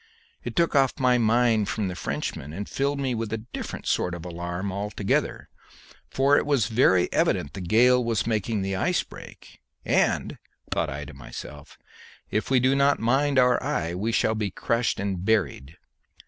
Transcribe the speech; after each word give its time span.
It 0.43 0.55
took 0.55 0.75
off 0.75 0.99
my 0.99 1.19
mind 1.19 1.69
from 1.69 1.87
the 1.87 1.95
Frenchman, 1.95 2.53
and 2.53 2.67
filled 2.67 2.99
me 2.99 3.13
with 3.13 3.31
a 3.31 3.37
different 3.37 3.85
sort 3.85 4.15
of 4.15 4.25
alarm 4.25 4.71
altogether, 4.71 5.47
for 6.09 6.37
it 6.37 6.45
was 6.47 6.69
very 6.69 7.07
evident 7.13 7.53
the 7.53 7.61
gale 7.61 8.03
was 8.03 8.25
making 8.25 8.63
the 8.63 8.75
ice 8.75 9.03
break; 9.03 9.61
and, 9.85 10.39
thought 10.71 10.89
I 10.89 11.05
to 11.05 11.13
myself, 11.13 11.77
if 12.31 12.49
we 12.49 12.59
do 12.59 12.73
not 12.75 12.99
mind 12.99 13.37
our 13.37 13.61
eye 13.61 13.93
we 13.93 14.11
shall 14.11 14.33
be 14.33 14.49
crushed 14.49 14.99
and 14.99 15.23
buried. 15.23 15.77